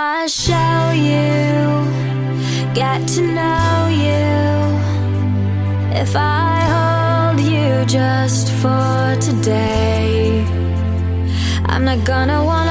[0.00, 1.82] I show you,
[2.72, 4.30] get to know you,
[6.00, 10.44] if I hold you just for today,
[11.66, 12.67] I'm not gonna wanna.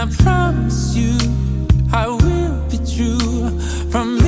[0.00, 1.16] I promise you,
[1.92, 3.50] I will be true.
[3.90, 4.27] From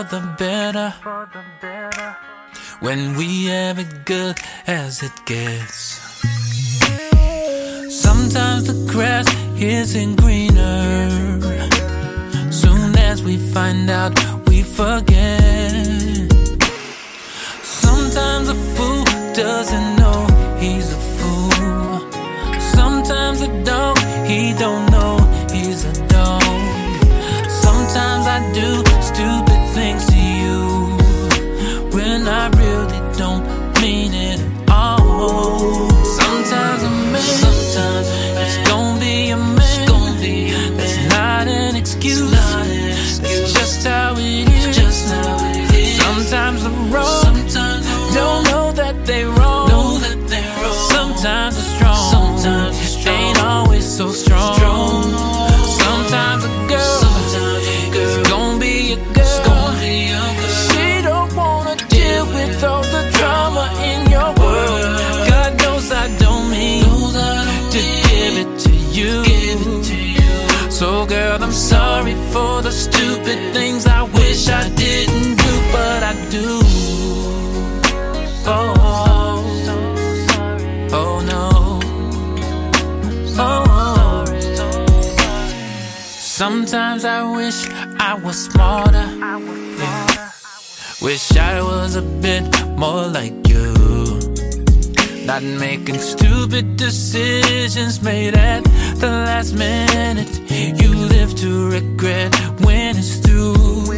[0.00, 0.94] for the better.
[2.80, 6.00] When we have it good as it gets.
[8.06, 9.26] Sometimes the grass
[9.56, 11.08] isn't greener.
[12.50, 14.12] Soon as we find out,
[14.48, 15.70] we forget.
[17.62, 19.04] Sometimes a fool
[19.34, 20.20] doesn't know
[20.58, 22.10] he's a fool.
[22.78, 25.18] Sometimes a dog, he don't know
[25.52, 26.42] he's a dog.
[27.64, 28.68] Sometimes I do
[29.02, 29.49] stupid.
[54.00, 55.02] so strong.
[55.82, 57.02] Sometimes a girl
[58.30, 59.74] gonna be a girl.
[60.68, 64.96] She don't wanna deal with all the drama in your world.
[65.32, 67.12] God knows I don't mean
[67.74, 69.12] to give it to you.
[70.70, 76.14] So girl, I'm sorry for the stupid things I wish I didn't do, but I
[76.30, 76.59] do.
[86.70, 89.08] Sometimes I wish I was smarter.
[91.02, 92.44] Wish I was a bit
[92.78, 93.72] more like you.
[95.26, 98.62] Not making stupid decisions made at
[99.00, 100.30] the last minute.
[100.80, 103.88] You live to regret when it's through.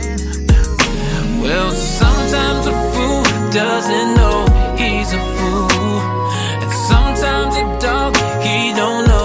[1.42, 4.46] Well, sometimes a fool doesn't know
[4.78, 6.00] he's a fool.
[6.62, 9.21] And sometimes a dog, he don't know.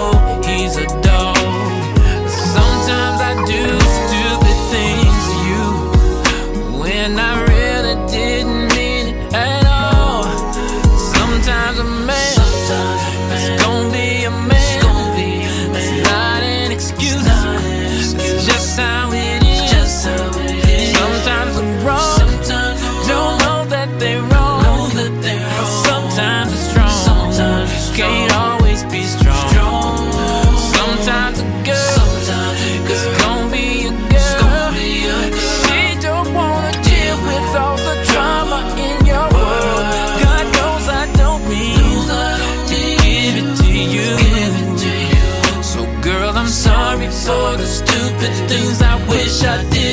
[49.40, 49.87] shut it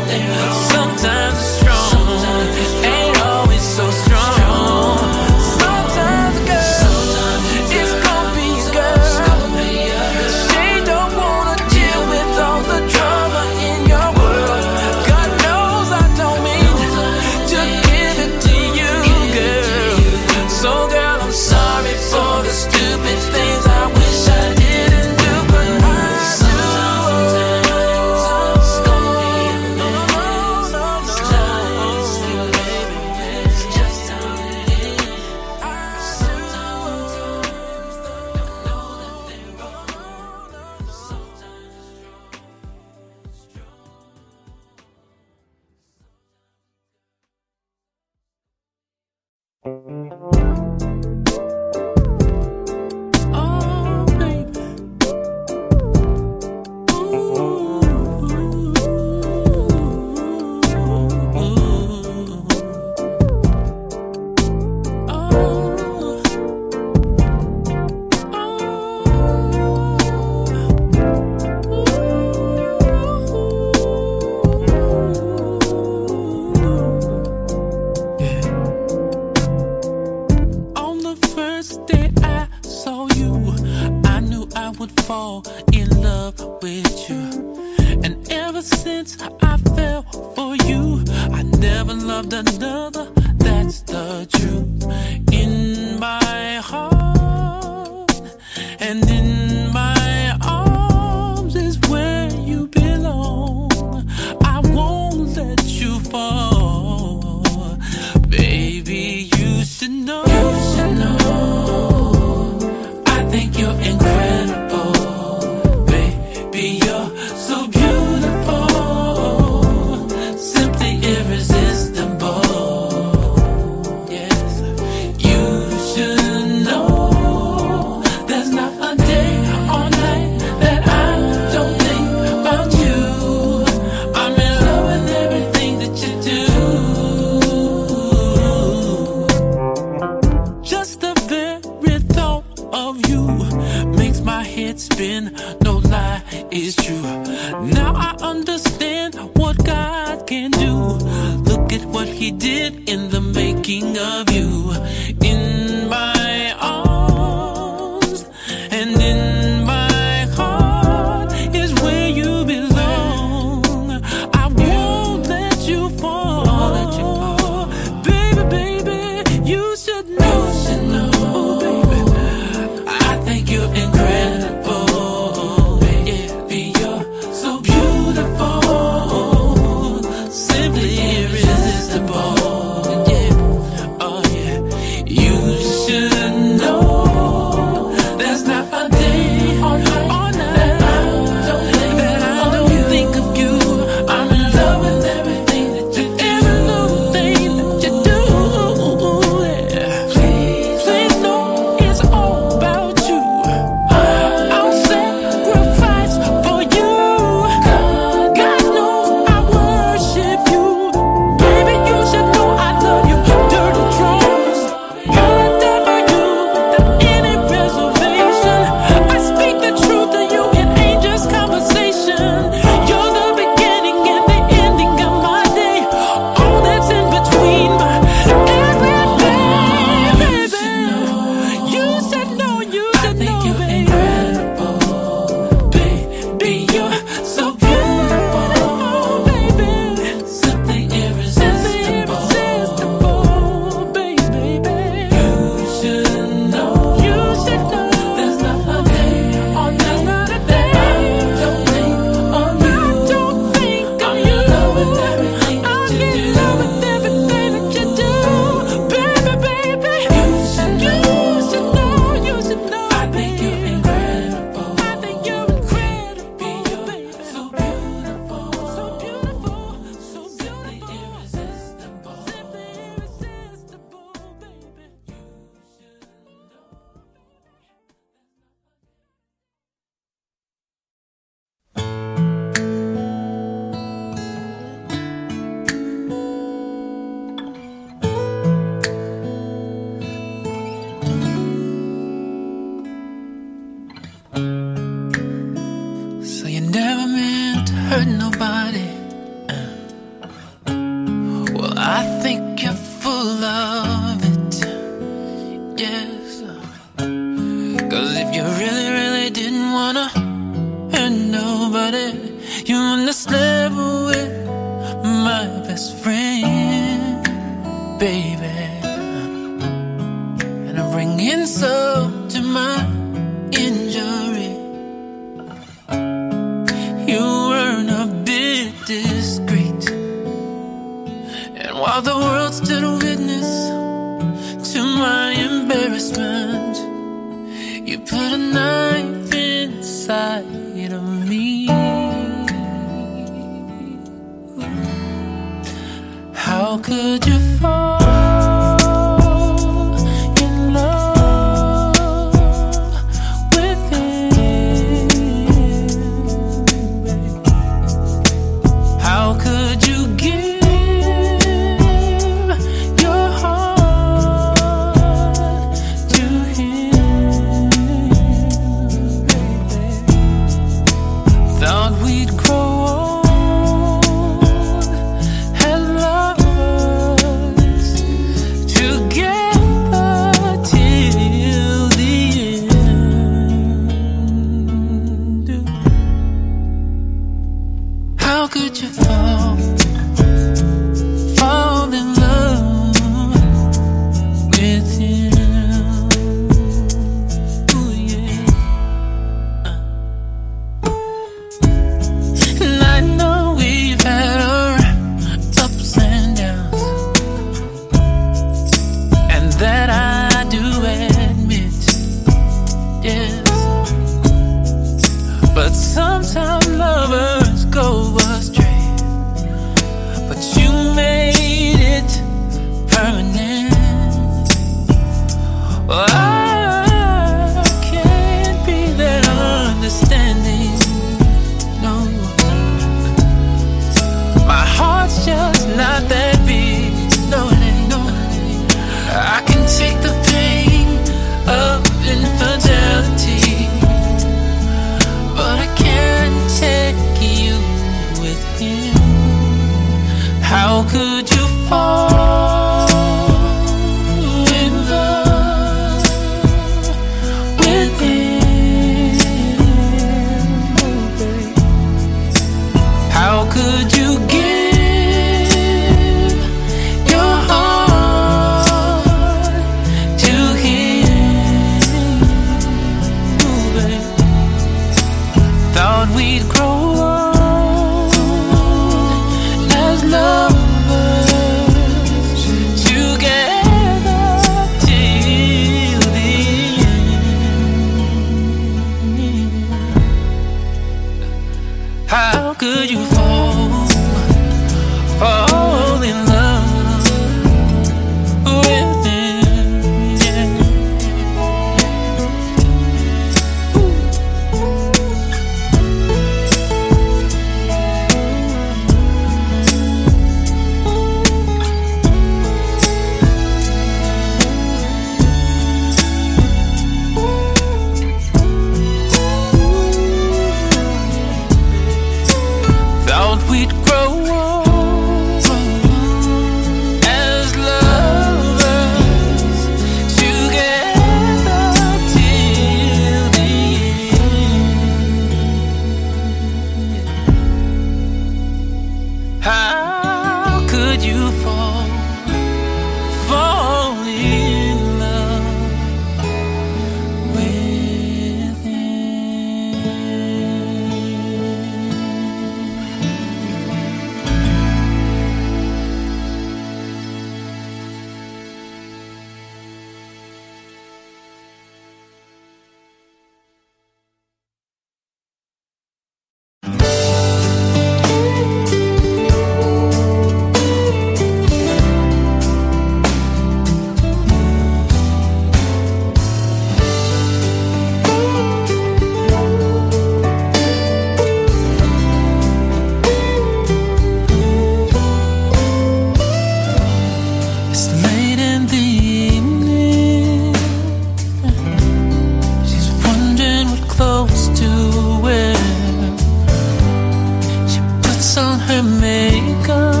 [598.73, 600.00] And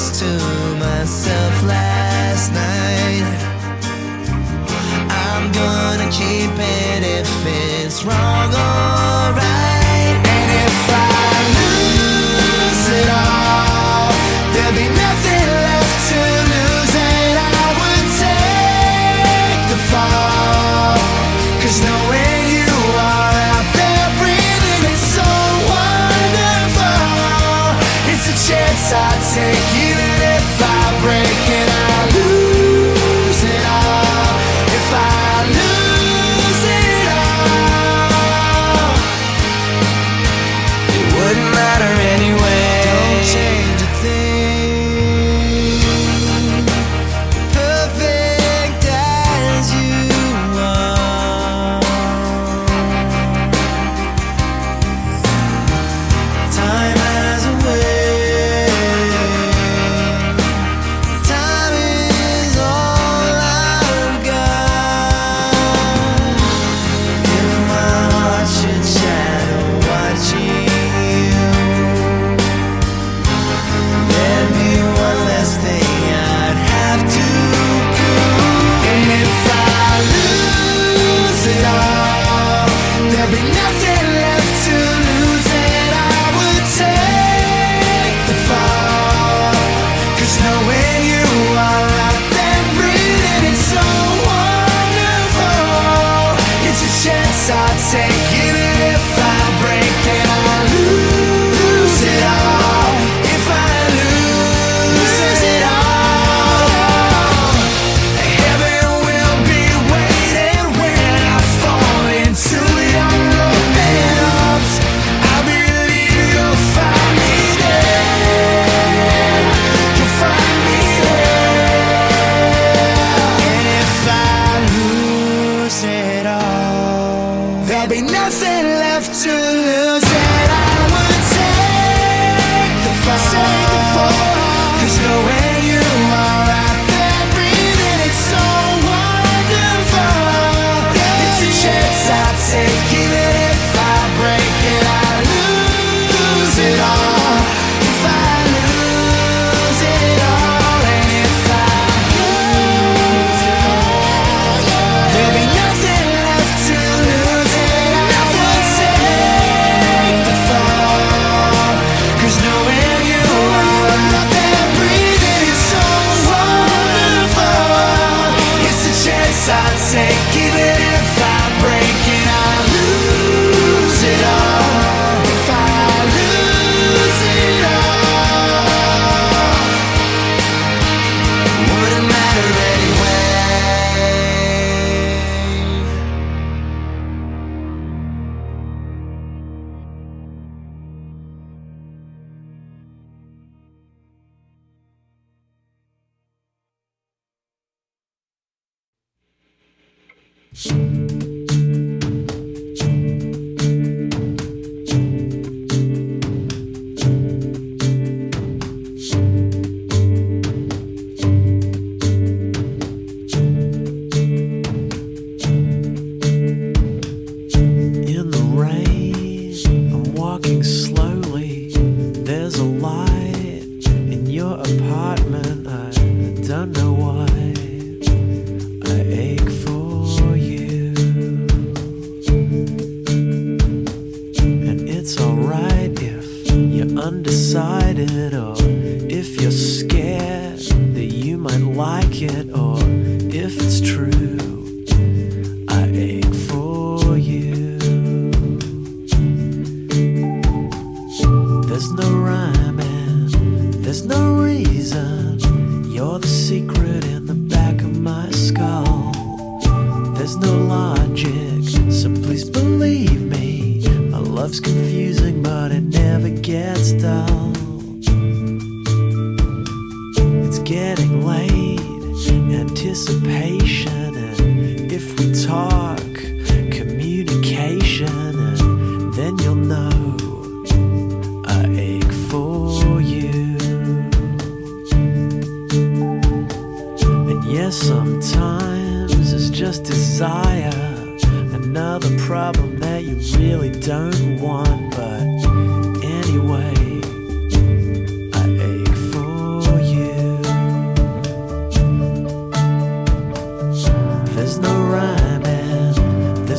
[0.00, 0.32] just to
[0.78, 3.38] myself last night.
[5.26, 8.39] I'm gonna keep it if it's wrong.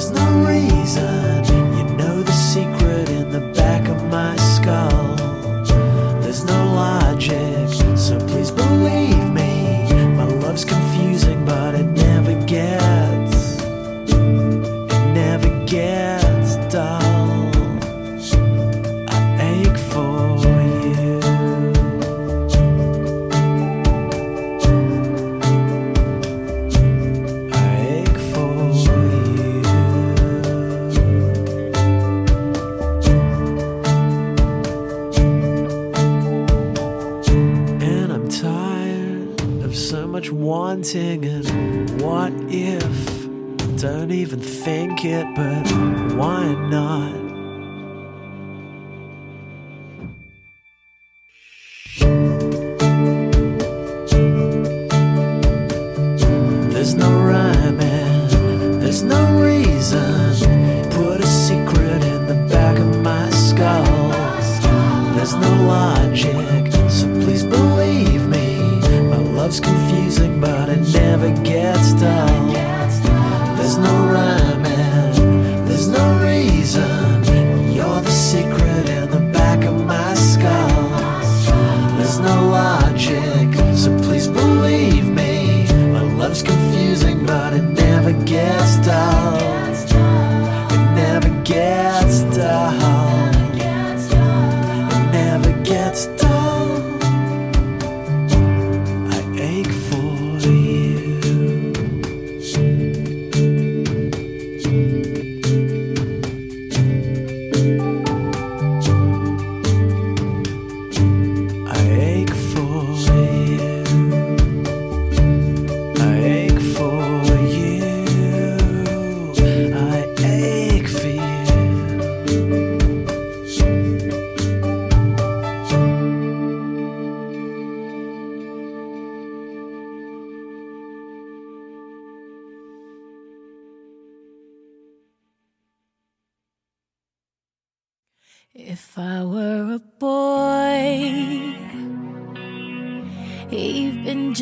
[0.01, 0.50] There's no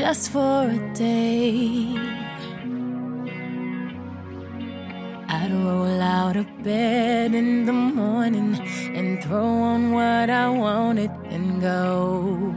[0.09, 1.93] just for a day.
[5.27, 8.55] I'd roll out of bed in the morning
[8.97, 12.55] and throw on what I wanted and go.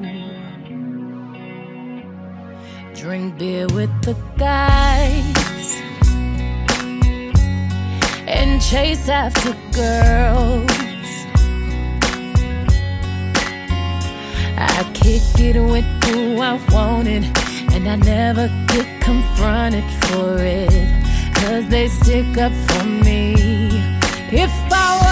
[2.94, 5.68] Drink beer with the guys
[8.36, 10.70] and chase after girls.
[14.56, 17.41] I kick it with who I wanted
[17.74, 21.04] and I never get confronted for it,
[21.34, 23.34] cause they stick up for me.
[24.30, 25.11] If I were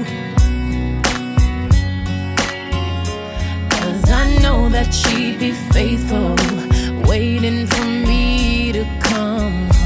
[4.83, 6.35] that she'd be faithful,
[7.07, 9.80] waiting for me to come.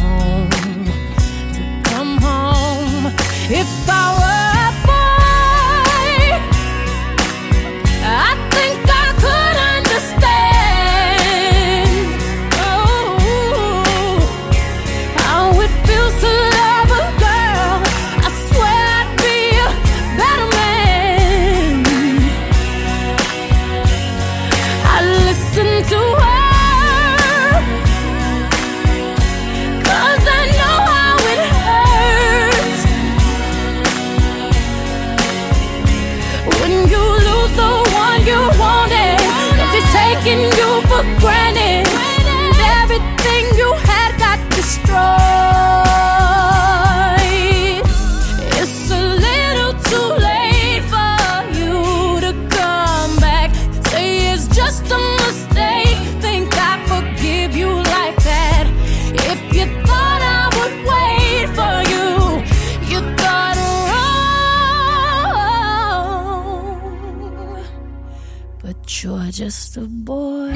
[69.75, 70.53] Just a boy.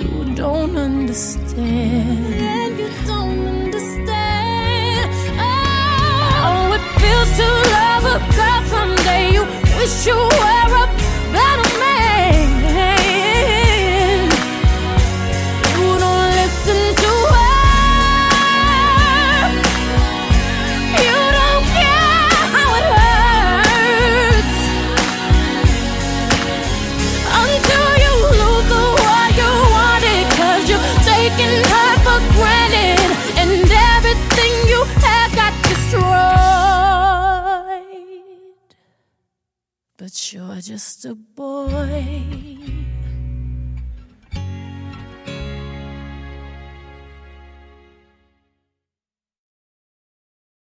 [0.00, 2.78] You don't understand.
[2.78, 5.10] You don't understand.
[5.38, 9.24] Oh, oh, it feels to love a girl someday.
[9.32, 9.42] You
[9.78, 10.84] wish you were a
[11.32, 11.73] better
[40.60, 41.16] just a.